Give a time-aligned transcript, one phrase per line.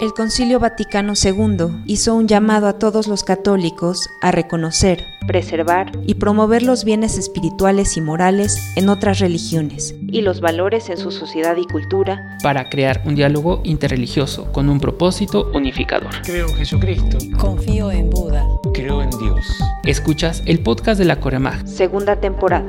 [0.00, 6.14] El Concilio Vaticano II hizo un llamado a todos los católicos a reconocer, preservar y
[6.14, 11.56] promover los bienes espirituales y morales en otras religiones y los valores en su sociedad
[11.56, 16.10] y cultura para crear un diálogo interreligioso con un propósito unificador.
[16.24, 17.18] Creo en Jesucristo.
[17.38, 18.44] Confío en Buda.
[18.72, 19.46] Creo en Dios.
[19.84, 21.68] Escuchas el podcast de la Coremag.
[21.68, 22.66] Segunda temporada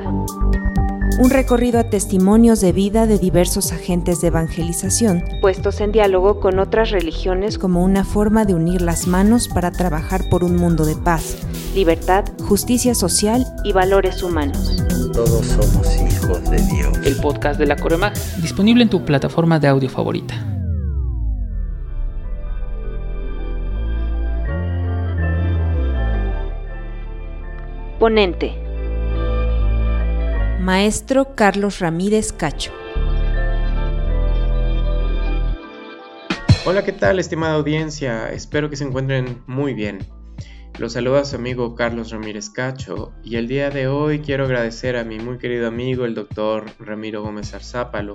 [1.18, 6.58] un recorrido a testimonios de vida de diversos agentes de evangelización, puestos en diálogo con
[6.58, 10.94] otras religiones como una forma de unir las manos para trabajar por un mundo de
[10.94, 11.38] paz,
[11.74, 14.82] libertad, justicia social y valores humanos.
[15.12, 16.98] Todos somos hijos de Dios.
[17.04, 18.12] El podcast de la Coremag,
[18.42, 20.34] disponible en tu plataforma de audio favorita.
[27.98, 28.65] Ponente
[30.60, 32.72] Maestro Carlos Ramírez Cacho.
[36.64, 38.32] Hola, ¿qué tal, estimada audiencia?
[38.32, 39.98] Espero que se encuentren muy bien.
[40.78, 45.04] Los saluda su amigo Carlos Ramírez Cacho y el día de hoy quiero agradecer a
[45.04, 48.14] mi muy querido amigo el doctor Ramiro Gómez Arzápalo,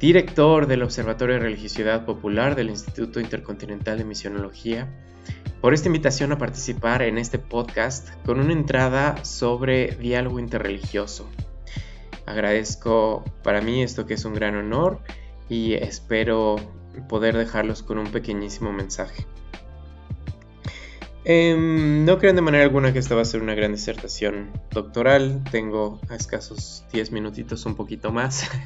[0.00, 4.88] director del Observatorio de Religiosidad Popular del Instituto Intercontinental de Misionología,
[5.60, 11.28] por esta invitación a participar en este podcast con una entrada sobre diálogo interreligioso.
[12.24, 15.00] Agradezco para mí esto que es un gran honor
[15.48, 16.56] y espero
[17.08, 19.26] poder dejarlos con un pequeñísimo mensaje.
[21.24, 25.44] Em, no crean de manera alguna que esta va a ser una gran disertación doctoral,
[25.50, 28.50] tengo a escasos 10 minutitos, un poquito más.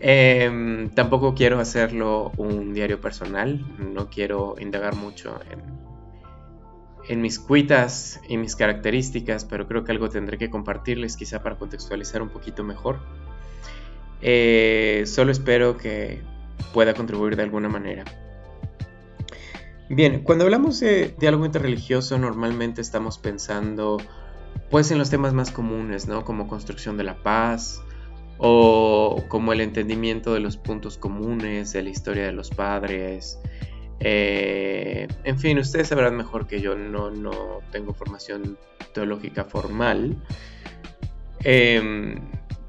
[0.00, 5.87] Em, tampoco quiero hacerlo un diario personal, no quiero indagar mucho en
[7.08, 11.56] en mis cuitas y mis características, pero creo que algo tendré que compartirles quizá para
[11.56, 13.00] contextualizar un poquito mejor.
[14.20, 16.20] Eh, solo espero que
[16.72, 18.04] pueda contribuir de alguna manera.
[19.88, 23.96] Bien, cuando hablamos de diálogo interreligioso normalmente estamos pensando
[24.70, 26.26] pues en los temas más comunes, ¿no?
[26.26, 27.80] Como construcción de la paz
[28.36, 33.38] o como el entendimiento de los puntos comunes, de la historia de los padres,
[34.00, 38.58] eh, en fin, ustedes sabrán mejor que yo, no, no tengo formación
[38.92, 40.16] teológica formal.
[41.44, 42.16] Em,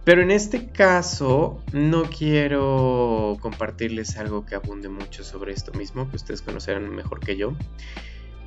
[0.04, 6.16] pero en este caso no quiero compartirles algo que abunde mucho sobre esto mismo, que
[6.16, 7.54] ustedes conocerán mejor que yo,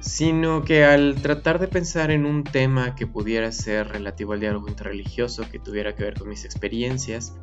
[0.00, 4.68] sino que al tratar de pensar en un tema que pudiera ser relativo al diálogo
[4.68, 7.34] interreligioso, que tuviera que ver con mis experiencias,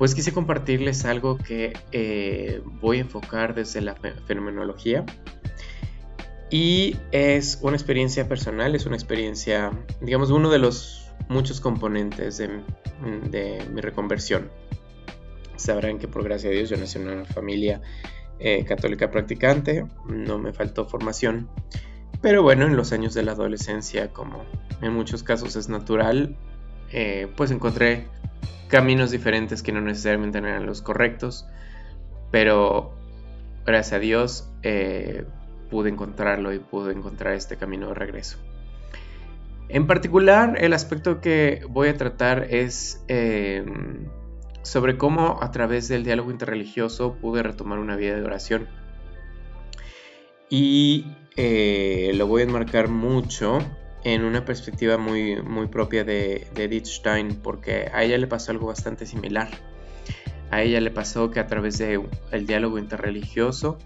[0.00, 3.94] pues quise compartirles algo que eh, voy a enfocar desde la
[4.26, 5.04] fenomenología.
[6.48, 13.58] Y es una experiencia personal, es una experiencia, digamos, uno de los muchos componentes de,
[13.70, 14.50] mi reconversión.
[15.56, 17.82] Sabrán que por gracia de Dios yo nací en una familia
[18.38, 21.50] eh, católica practicante, no me faltó formación,
[22.22, 24.46] pero bueno, en los años de la adolescencia, como
[24.80, 26.38] en muchos casos es natural,
[26.90, 28.08] eh, pues encontré
[28.70, 31.46] caminos diferentes que no necesariamente eran los correctos,
[32.30, 32.94] pero
[33.66, 35.24] gracias a Dios eh,
[35.70, 38.38] pude encontrarlo y pude encontrar este camino de regreso.
[39.68, 44.08] En particular, el aspecto que voy a tratar es em,
[44.62, 48.68] sobre cómo a través del diálogo interreligioso pude retomar una vida de oración.
[50.48, 51.06] Y
[51.36, 53.60] eh, lo voy a enmarcar mucho
[54.04, 58.66] en una perspectiva muy, muy propia de, Edith Stein, porque a ella le pasó algo
[58.66, 59.48] bastante similar.
[60.50, 63.78] A ella le pasó que a través del el diálogo interreligioso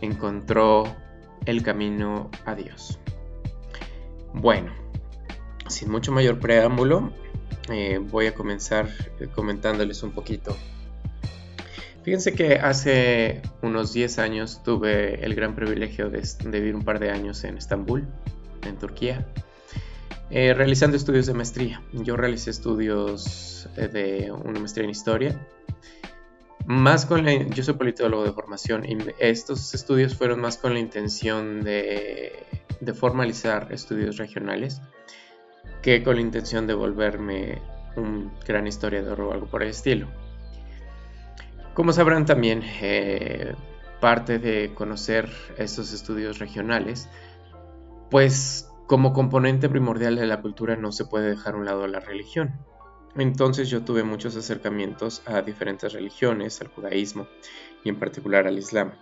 [0.00, 0.84] encontró
[1.46, 2.98] el camino a Dios.
[4.32, 4.72] Bueno,
[5.68, 7.12] sin mucho mayor preámbulo,
[7.70, 8.88] eh, voy a comenzar
[9.34, 10.56] comentándoles un poquito.
[12.02, 16.98] Fíjense que hace unos 10 años tuve el gran privilegio de, de vivir un par
[16.98, 18.06] de años en Estambul,
[18.62, 19.26] en Turquía,
[20.30, 21.82] eh, realizando estudios de maestría.
[21.92, 25.46] Yo realicé estudios eh, de una maestría en historia.
[26.66, 31.64] Más con yo soy politólogo de formación y estos estudios fueron más con la intención
[31.64, 32.46] de,
[32.80, 34.80] de formalizar estudios regionales
[35.82, 37.62] que con la intención de volverme
[37.96, 40.08] un gran historiador o algo por el estilo.
[41.74, 43.54] Como sabrán también, eh,
[44.00, 47.08] parte de conocer estos estudios regionales
[48.10, 52.00] pues como componente primordial de la cultura no se puede dejar a un lado la
[52.00, 52.58] religión.
[53.16, 57.26] Entonces yo tuve muchos acercamientos a diferentes religiones, al judaísmo
[57.84, 58.92] y en particular al islam.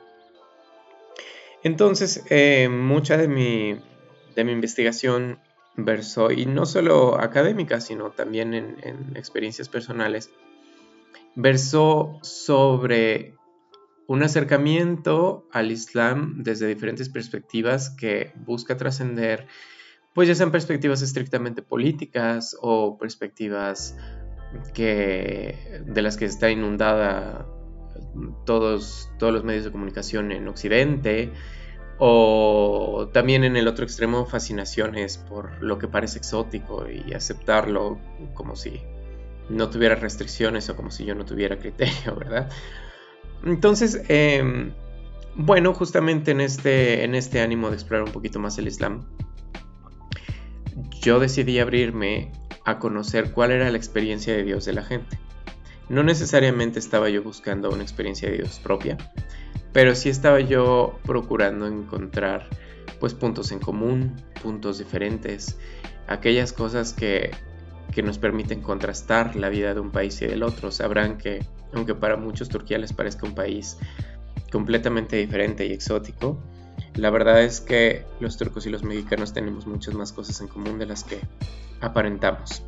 [1.62, 3.81] Entonces eh, mucha de mi,
[4.34, 5.40] de mi investigación
[5.76, 10.31] versó, y no solo académica, sino también en, en experiencias personales,
[11.34, 13.38] versó sobre
[14.08, 19.46] un acercamiento al Islam desde diferentes perspectivas que busca trascender,
[20.14, 23.96] pues ya sean perspectivas estrictamente políticas o perspectivas
[24.72, 27.46] que, de las que está inundada
[28.46, 31.31] todos, todos los medios de comunicación en Occidente,
[31.99, 37.99] o también en el otro extremo fascinaciones por lo que parece exótico y aceptarlo
[38.32, 38.81] como si
[39.50, 42.49] no tuviera restricciones o como si yo no tuviera criterio, ¿verdad?
[43.44, 44.73] Entonces, em,
[45.35, 49.05] bueno, justamente en este, en este ánimo de explorar un poquito más el Islam,
[51.00, 52.32] yo decidí abrirme
[52.64, 55.19] a conocer cuál era la experiencia de Dios de la gente.
[55.88, 58.99] No necesariamente estaba yo buscando una experiencia de Dios propia,
[59.73, 62.49] pero sí estaba yo procurando encontrar
[63.00, 65.58] pues puntos en común, puntos diferentes,
[66.08, 67.31] aquellas cosas que,
[67.93, 70.70] que nos permiten contrastar la vida de un país y del otro.
[70.70, 73.79] Sabrán que aunque para muchos Turquía les parezca un país
[74.50, 76.38] completamente diferente y exótico,
[76.94, 80.79] la verdad es que los turcos y los mexicanos tenemos muchas más cosas en común
[80.79, 81.20] de las que
[81.81, 82.62] aparentamos.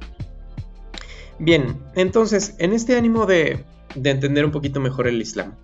[1.39, 3.65] Bien, entonces, en este ánimo de,
[3.95, 5.55] entender un poquito mejor el Islam,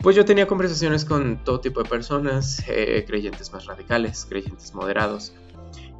[0.00, 5.32] pues yo tenía conversaciones con todo tipo de personas, eh, creyentes más radicales, creyentes moderados,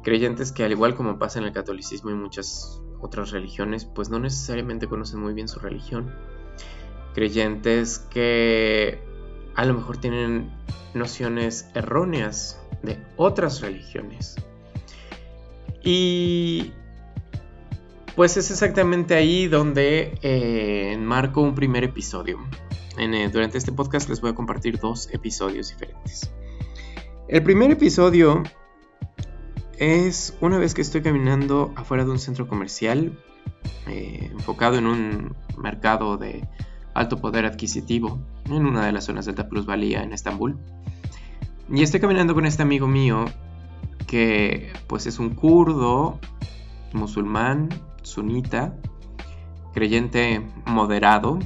[0.03, 4.19] creyentes que al igual como pasa en el catolicismo y muchas otras religiones, pues no
[4.19, 6.13] necesariamente conocen muy bien su religión
[7.13, 8.99] creyentes que
[9.55, 10.51] a lo mejor tienen
[10.93, 14.35] nociones erróneas de otras religiones.
[15.83, 16.73] Y
[18.15, 22.39] pues es exactamente ahí donde eh, enmarco un primer episodio.
[22.97, 26.31] Eh, durante este podcast les voy a compartir dos episodios diferentes.
[27.27, 28.43] El primer episodio
[29.81, 33.17] es una vez que estoy caminando afuera de un centro comercial
[33.87, 36.47] eh, enfocado en un mercado de
[36.93, 40.59] alto poder adquisitivo en una de las zonas de alta plusvalía en Estambul.
[41.67, 43.25] Y estoy caminando con este amigo mío
[44.05, 46.19] que pues es un kurdo,
[46.93, 47.69] musulmán,
[48.03, 48.77] sunita,
[49.73, 51.39] creyente moderado,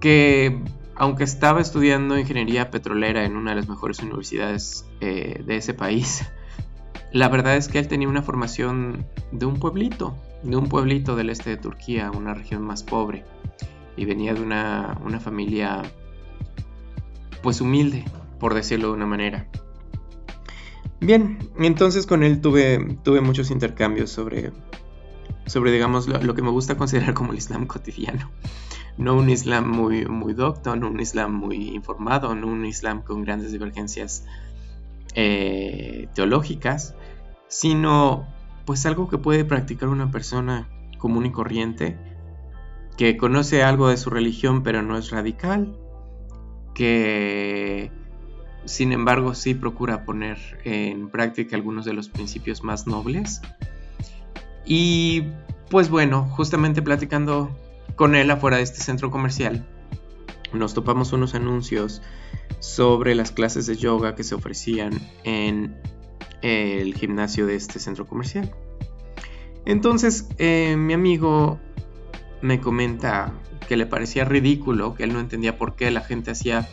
[0.00, 0.58] que
[0.94, 6.24] aunque estaba estudiando ingeniería petrolera en una de las mejores universidades eh, de ese país,
[7.12, 11.30] la verdad es que él tenía una formación de un pueblito, de un pueblito del
[11.30, 13.24] este de Turquía, una región más pobre
[13.96, 15.82] y venía de una, familia
[17.42, 18.04] pues humilde,
[18.38, 19.48] por decirlo de una manera.
[21.00, 24.52] Bien, entonces con él tuve, tuve muchos intercambios sobre,
[25.46, 28.30] sobre digamos, lo, que me gusta considerar como el Islam cotidiano.
[28.98, 33.22] No un Islam muy, muy docto, no un Islam muy informado, no un Islam con
[33.22, 34.24] grandes divergencias
[35.22, 36.94] eh, teológicas,
[37.48, 38.26] sino
[38.64, 41.98] pues algo que puede practicar una persona común y corriente
[42.96, 45.76] que conoce algo de su religión pero no es radical,
[46.74, 47.92] que
[48.64, 53.42] sin embargo sí procura poner en práctica algunos de los principios más nobles.
[54.64, 55.24] Y
[55.68, 57.50] pues bueno, justamente platicando
[57.94, 59.66] con él afuera de este centro comercial,
[60.54, 62.00] nos topamos unos anuncios
[62.60, 64.92] sobre las clases de yoga que se ofrecían
[65.24, 65.76] en
[66.42, 68.54] el gimnasio de este centro comercial.
[69.64, 71.58] Entonces, eh, mi amigo
[72.42, 73.32] me comenta
[73.68, 76.68] que le parecía ridículo, que él no entendía por qué la gente hacía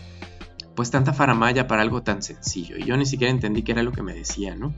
[0.76, 2.78] pues tanta faramaya para algo tan sencillo.
[2.78, 4.74] Y yo ni siquiera entendí qué era lo que me decía, ¿no?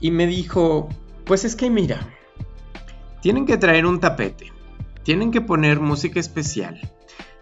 [0.00, 0.88] Y me dijo,
[1.24, 2.08] pues es que mira,
[3.20, 4.52] tienen que traer un tapete,
[5.02, 6.80] tienen que poner música especial,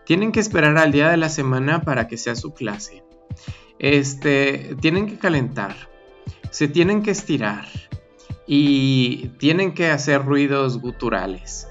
[0.07, 3.05] tienen que esperar al día de la semana para que sea su clase.
[3.79, 5.75] Este, tienen que calentar,
[6.51, 7.67] se tienen que estirar
[8.47, 11.69] y tienen que hacer ruidos guturales.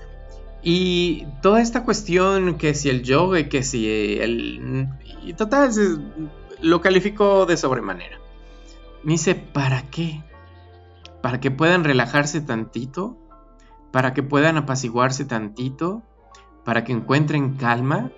[0.62, 3.89] Y toda esta cuestión que si el yoga que si
[4.20, 4.89] el...
[5.24, 5.72] Y total,
[6.62, 8.20] lo calificó de sobremanera.
[9.04, 10.24] Me dice, ¿para qué?
[11.22, 13.18] ¿Para que puedan relajarse tantito?
[13.92, 16.04] ¿Para que puedan apaciguarse tantito?
[16.63, 18.12] ¿Para que encuentren calma?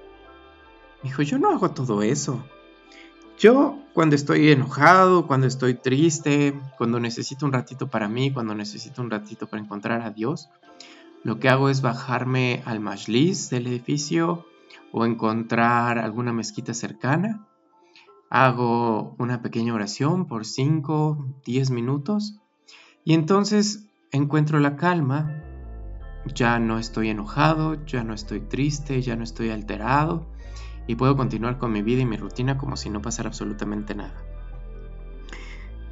[1.04, 2.44] Dijo, yo no hago todo eso.
[3.38, 9.02] Yo cuando estoy enojado, cuando estoy triste, cuando necesito un ratito para mí, cuando necesito
[9.02, 10.50] un ratito para encontrar a Dios,
[11.24, 14.46] lo que hago es bajarme al majlis del edificio
[14.92, 17.46] o encontrar alguna mezquita cercana.
[18.32, 22.40] Hago una pequeña oración por 5, 10 minutos
[23.04, 25.44] y entonces encuentro la calma.
[26.34, 30.26] Ya no estoy enojado, ya no estoy triste, ya no estoy alterado
[30.88, 34.16] y puedo continuar con mi vida y mi rutina como si no pasara absolutamente nada.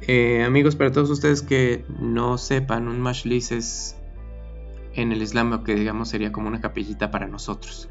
[0.00, 3.96] Eh, amigos, para todos ustedes que no sepan, un majlis es
[4.94, 7.88] en el Islam que digamos sería como una capillita para nosotros.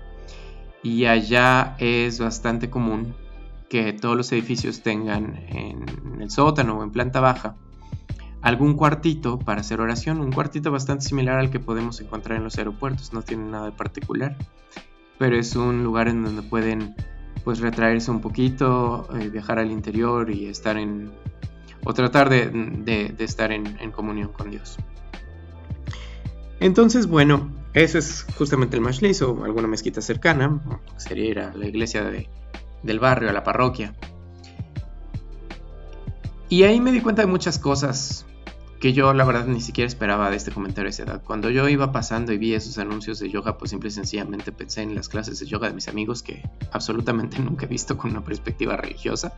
[0.83, 3.15] y allá es bastante común
[3.69, 7.55] que todos los edificios tengan en el sótano o en planta baja
[8.45, 12.59] algún cuartito para hacer oración, un cuartito bastante similar al que podemos encontrar en los
[12.59, 14.38] aeropuertos, no tiene nada de particular,
[15.17, 16.95] pero es un lugar en donde pueden
[17.43, 21.12] pues retraerse un poquito, eh, viajar al interior y estar en
[21.86, 24.77] o tratar de, estar en, comunión con Dios.
[26.60, 30.60] Entonces, bueno, eso es justamente el Mashlis o alguna mezquita cercana,
[30.98, 32.03] sería ir a la iglesia
[32.81, 33.93] del barrio, a la parroquia.
[36.50, 38.25] Y ahí me di cuenta de muchas cosas
[38.79, 41.24] que yo la verdad ni siquiera esperaba de este comentario a esa edad.
[41.24, 44.82] Cuando yo iba pasando y vi esos anuncios de yoga, pues simple y sencillamente pensé
[44.82, 48.24] en las clases de yoga de mis amigos que absolutamente nunca he visto con una
[48.24, 49.34] perspectiva religiosa.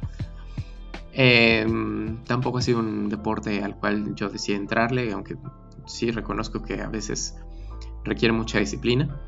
[1.14, 5.36] Em, tampoco ha sido un deporte al cual yo decidí entrarle, aunque
[5.86, 7.36] sí reconozco que a veces
[8.04, 9.20] requiere mucha disciplina.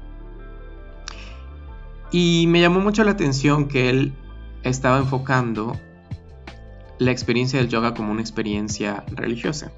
[2.12, 4.13] Y me llamó mucho la atención que él
[4.63, 5.80] estaba enfocando
[6.98, 9.72] la experiencia del yoga como una experiencia religiosa.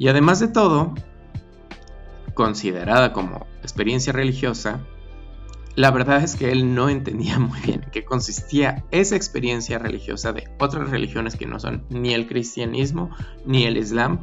[0.00, 0.94] Y además de todo,
[2.32, 4.80] considerada como experiencia religiosa,
[5.76, 10.50] la verdad es que él no entendía muy bien qué consistía esa experiencia religiosa de
[10.58, 13.10] otras religiones que no son ni el cristianismo
[13.44, 14.20] ni el islam.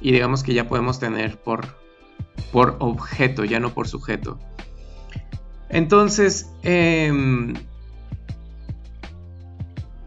[0.00, 1.76] Y digamos que ya podemos tener por,
[2.52, 4.38] por objeto, ya no por sujeto.
[5.70, 7.54] Entonces, em,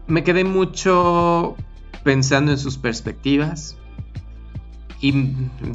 [0.06, 1.56] me quedé mucho
[2.04, 3.76] pensando en sus perspectivas,
[5.04, 5.12] y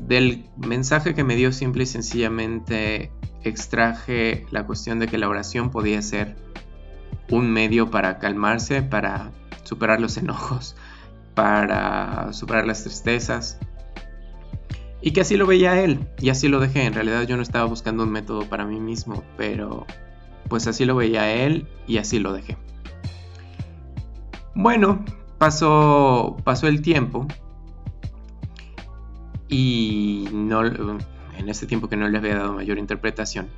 [0.07, 3.11] del mensaje que me dio simple y sencillamente
[3.43, 6.35] extraje la cuestión de que la oración podía ser
[7.29, 9.29] un medio para calmarse, para
[9.61, 10.75] superar los enojos,
[11.35, 13.59] para superar las tristezas.
[14.99, 16.85] Y que así lo veía él, y así lo dejé.
[16.85, 19.85] En realidad yo no estaba buscando un método para mí mismo, pero
[20.47, 22.57] pues así lo veía él y así lo dejé.
[24.55, 25.05] Bueno,
[25.37, 27.27] pasó, pasó el tiempo
[29.49, 33.49] y no, en este tiempo que no les había dado mayor interpretación,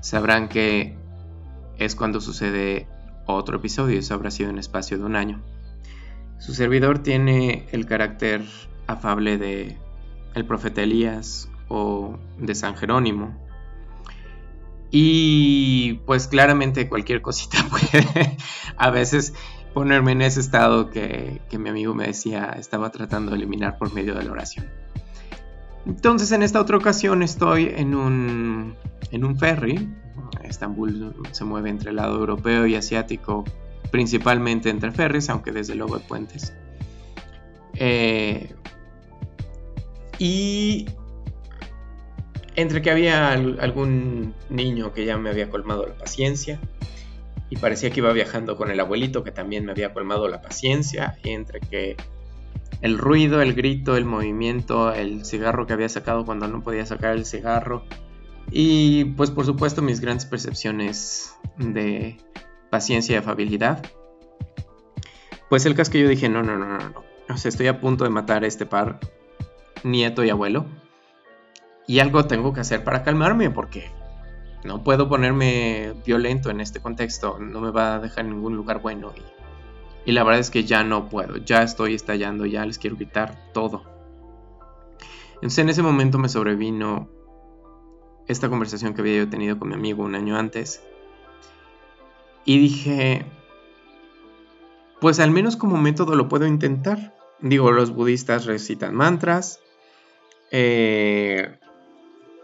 [0.00, 0.96] sabrán que
[1.78, 2.86] es cuando sucede
[3.26, 5.42] otro episodio, eso habrá sido en espacio de un año.
[6.38, 8.42] Su servidor tiene el carácter
[8.86, 9.78] afable de
[10.34, 13.38] el profeta Elías o de San Jerónimo.
[14.90, 18.36] Y pues claramente cualquier cosita puede
[18.76, 19.32] a veces
[19.72, 23.92] ponerme en ese estado que, que mi amigo me decía estaba tratando de eliminar por
[23.92, 24.66] medio de la oración.
[25.86, 28.74] Entonces en esta otra ocasión estoy en un,
[29.10, 29.88] en un ferry.
[30.44, 33.44] Estambul se mueve entre el lado europeo y asiático,
[33.90, 36.52] principalmente entre ferries, aunque desde luego hay puentes.
[37.74, 38.54] Eh,
[40.18, 40.86] y
[42.54, 46.60] entre que había algún niño que ya me había colmado la paciencia
[47.52, 51.18] y parecía que iba viajando con el abuelito que también me había colmado la paciencia
[51.22, 51.98] entre que
[52.80, 57.12] el ruido, el grito, el movimiento, el cigarro que había sacado cuando no podía sacar
[57.12, 57.84] el cigarro.
[58.50, 62.16] Y pues por supuesto mis grandes percepciones de
[62.70, 63.84] paciencia y afabilidad.
[65.50, 67.04] Pues el caso que yo dije, no, no, no, no, no.
[67.28, 68.98] O sea, estoy a punto de matar a este par,
[69.84, 70.64] nieto y abuelo.
[71.86, 73.90] Y algo tengo que hacer para calmarme porque
[74.64, 77.38] no puedo ponerme violento en este contexto.
[77.38, 79.12] No me va a dejar ningún lugar bueno.
[79.16, 79.42] Y
[80.04, 83.52] y la verdad es que ya no puedo, ya estoy estallando, ya les quiero quitar
[83.52, 83.84] todo.
[85.34, 87.08] Entonces en ese momento me sobrevino
[88.26, 90.82] esta conversación que había yo tenido con mi amigo un año antes.
[92.44, 93.24] Y dije,
[95.00, 97.16] pues al menos como método lo puedo intentar.
[97.40, 99.60] Digo, los budistas recitan mantras,
[100.50, 101.58] eh,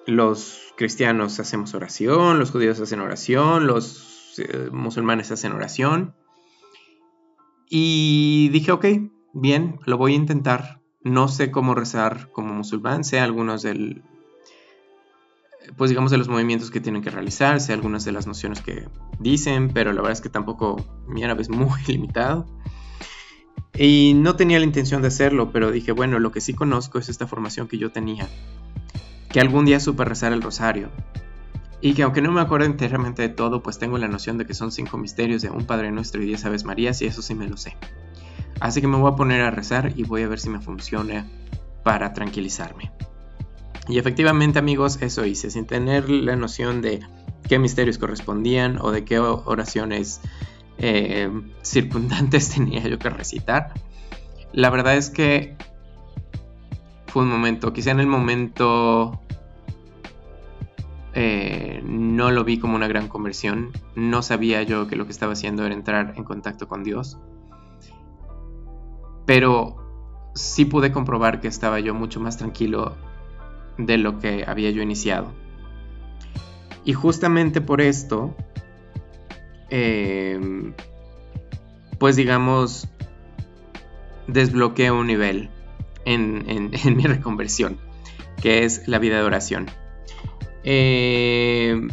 [0.09, 6.15] los cristianos hacemos oración, los judíos hacen oración, los eh, musulmanes hacen oración.
[7.69, 8.87] Y dije, ok,
[9.35, 10.81] bien, lo voy a intentar.
[11.03, 14.03] No sé cómo rezar como musulmán, sé algunos del,
[15.77, 18.89] pues digamos de los movimientos que tienen que realizar, sé algunas de las nociones que
[19.19, 22.47] dicen, pero la verdad es que tampoco mi árabe es muy limitado.
[23.77, 27.11] Y no tenía la intención de hacerlo, pero dije, bueno, lo que sí conozco es
[27.11, 28.27] esta formación que yo tenía,
[29.39, 30.91] que algún día supe rezar el rosario,
[31.81, 34.53] y que aunque no me acuerdo enteramente de todo, pues tengo la noción de que
[34.53, 37.47] son cinco misterios de un Padre Nuestro y diez Aves Marías y eso sí me
[37.47, 37.77] lo sé.
[38.59, 41.25] Así que me voy a poner a rezar y voy a ver si me funciona
[41.85, 42.91] para tranquilizarme.
[43.87, 46.99] Y efectivamente amigos, eso hice, sin tener la noción de
[47.49, 50.21] qué misterios correspondían o de qué oraciones
[50.79, 51.31] eh,
[51.63, 53.73] circundantes tenía yo que recitar.
[54.53, 55.55] La verdad es que
[57.09, 59.21] fue un momento, quizá en el momento
[61.15, 63.73] eh, no lo vi como una gran conversión.
[63.97, 67.19] No sabía yo que lo que estaba haciendo era entrar en contacto con Dios.
[69.27, 72.97] Pero sí pude comprobar que estaba yo mucho más tranquilo
[73.79, 75.33] de lo que había yo iniciado.
[76.85, 78.35] Y justamente por esto,
[79.71, 80.73] em,
[81.99, 82.89] pues digamos,
[84.27, 85.51] desbloqueé un nivel
[86.85, 87.79] en mi reconversión,
[88.41, 89.67] que es la vida de oración.
[90.65, 91.89] Eh,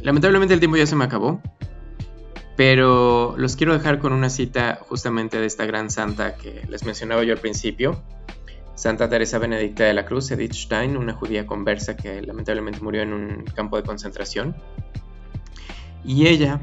[0.00, 1.40] lamentablemente el tiempo ya se me acabó.
[2.56, 7.24] Pero los quiero dejar con una cita justamente de esta gran santa que les mencionaba
[7.24, 8.00] yo al principio.
[8.76, 13.12] Santa Teresa Benedicta de la Cruz, Edith Stein, una judía conversa que lamentablemente murió en
[13.12, 14.54] un campo de concentración.
[16.04, 16.60] Y ella,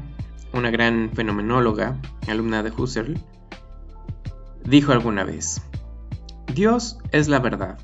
[0.52, 3.18] una gran fenomenóloga, alumna de Husserl,
[4.64, 5.62] dijo alguna vez,
[6.54, 7.78] Dios es la verdad.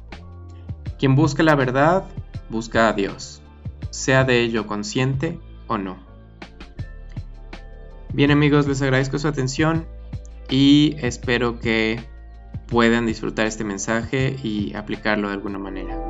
[0.99, 2.05] Quien busca la verdad
[2.51, 3.43] busca a Dios,
[3.91, 5.99] sea de ello consciente o no.
[8.13, 9.87] Bien amigos, les agradezco su atención
[10.49, 12.01] y espero que
[12.67, 16.08] puedan disfrutar este mensaje y aplicarlo de alguna manera.